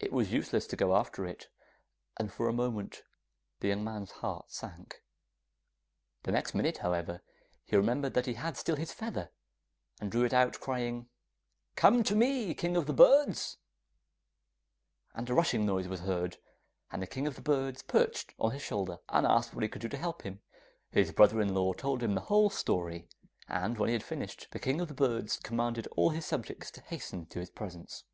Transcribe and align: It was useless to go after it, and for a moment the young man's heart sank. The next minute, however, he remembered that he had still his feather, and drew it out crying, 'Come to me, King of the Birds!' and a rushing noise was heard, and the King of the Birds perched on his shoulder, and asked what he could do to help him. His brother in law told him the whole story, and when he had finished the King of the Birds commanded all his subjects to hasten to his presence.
It 0.00 0.12
was 0.12 0.30
useless 0.34 0.66
to 0.66 0.76
go 0.76 0.94
after 0.94 1.24
it, 1.24 1.48
and 2.18 2.30
for 2.30 2.46
a 2.46 2.52
moment 2.52 3.04
the 3.60 3.68
young 3.68 3.82
man's 3.82 4.10
heart 4.10 4.52
sank. 4.52 5.02
The 6.24 6.30
next 6.32 6.52
minute, 6.54 6.76
however, 6.76 7.22
he 7.64 7.74
remembered 7.74 8.12
that 8.12 8.26
he 8.26 8.34
had 8.34 8.58
still 8.58 8.76
his 8.76 8.92
feather, 8.92 9.30
and 9.98 10.12
drew 10.12 10.24
it 10.26 10.34
out 10.34 10.60
crying, 10.60 11.08
'Come 11.74 12.02
to 12.02 12.14
me, 12.14 12.52
King 12.52 12.76
of 12.76 12.84
the 12.84 12.92
Birds!' 12.92 13.56
and 15.14 15.30
a 15.30 15.32
rushing 15.32 15.64
noise 15.64 15.88
was 15.88 16.00
heard, 16.00 16.36
and 16.90 17.00
the 17.00 17.06
King 17.06 17.26
of 17.26 17.34
the 17.36 17.40
Birds 17.40 17.82
perched 17.82 18.34
on 18.38 18.50
his 18.50 18.60
shoulder, 18.60 18.98
and 19.08 19.26
asked 19.26 19.54
what 19.54 19.62
he 19.62 19.70
could 19.70 19.80
do 19.80 19.88
to 19.88 19.96
help 19.96 20.20
him. 20.20 20.42
His 20.90 21.12
brother 21.12 21.40
in 21.40 21.54
law 21.54 21.72
told 21.72 22.02
him 22.02 22.14
the 22.14 22.20
whole 22.28 22.50
story, 22.50 23.08
and 23.48 23.78
when 23.78 23.88
he 23.88 23.94
had 23.94 24.02
finished 24.04 24.48
the 24.50 24.58
King 24.60 24.82
of 24.82 24.88
the 24.88 24.92
Birds 24.92 25.38
commanded 25.38 25.86
all 25.96 26.10
his 26.10 26.26
subjects 26.26 26.70
to 26.72 26.82
hasten 26.82 27.24
to 27.28 27.38
his 27.38 27.48
presence. 27.48 28.04